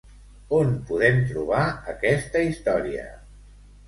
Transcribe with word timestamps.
On 0.59 0.69
podem 0.91 1.19
trobar 1.31 1.59
aquesta 1.93 2.41
història? 2.47 3.05